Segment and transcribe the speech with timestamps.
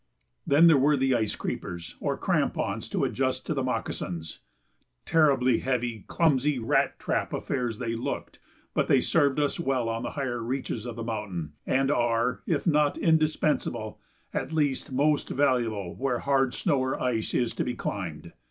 [0.47, 4.39] Then there were the ice creepers or crampons to adjust to the moccasins
[5.05, 8.39] terribly heavy, clumsy rat trap affairs they looked,
[8.73, 12.65] but they served us well on the higher reaches of the mountain and are, if
[12.65, 13.99] not indispensable,
[14.33, 18.33] at least most valuable where hard snow or ice is to be climbed.